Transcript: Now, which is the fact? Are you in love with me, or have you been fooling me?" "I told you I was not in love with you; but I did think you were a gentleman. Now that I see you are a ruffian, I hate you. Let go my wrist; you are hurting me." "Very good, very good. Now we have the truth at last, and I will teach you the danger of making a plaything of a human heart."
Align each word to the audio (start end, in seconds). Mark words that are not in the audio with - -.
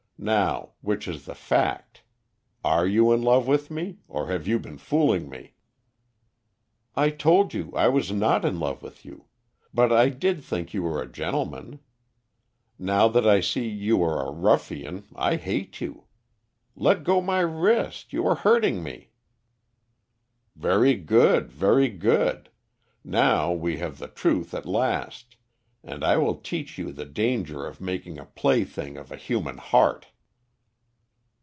Now, 0.23 0.73
which 0.81 1.07
is 1.07 1.25
the 1.25 1.33
fact? 1.33 2.03
Are 2.63 2.85
you 2.85 3.11
in 3.11 3.23
love 3.23 3.47
with 3.47 3.71
me, 3.71 4.01
or 4.07 4.27
have 4.27 4.47
you 4.47 4.59
been 4.59 4.77
fooling 4.77 5.27
me?" 5.31 5.55
"I 6.95 7.09
told 7.09 7.55
you 7.55 7.71
I 7.75 7.87
was 7.87 8.11
not 8.11 8.45
in 8.45 8.59
love 8.59 8.83
with 8.83 9.03
you; 9.03 9.25
but 9.73 9.91
I 9.91 10.09
did 10.09 10.43
think 10.43 10.75
you 10.75 10.83
were 10.83 11.01
a 11.01 11.11
gentleman. 11.11 11.79
Now 12.77 13.07
that 13.07 13.25
I 13.27 13.41
see 13.41 13.67
you 13.67 14.03
are 14.03 14.23
a 14.23 14.29
ruffian, 14.29 15.05
I 15.15 15.37
hate 15.37 15.81
you. 15.81 16.03
Let 16.75 17.03
go 17.03 17.19
my 17.19 17.39
wrist; 17.39 18.13
you 18.13 18.27
are 18.27 18.35
hurting 18.35 18.83
me." 18.83 19.09
"Very 20.55 20.93
good, 20.93 21.51
very 21.51 21.89
good. 21.89 22.49
Now 23.03 23.51
we 23.53 23.77
have 23.79 23.97
the 23.97 24.07
truth 24.07 24.53
at 24.53 24.67
last, 24.67 25.35
and 25.83 26.03
I 26.03 26.17
will 26.17 26.35
teach 26.35 26.77
you 26.77 26.91
the 26.91 27.05
danger 27.05 27.65
of 27.65 27.81
making 27.81 28.19
a 28.19 28.25
plaything 28.25 28.97
of 28.97 29.11
a 29.11 29.17
human 29.17 29.57
heart." 29.57 30.09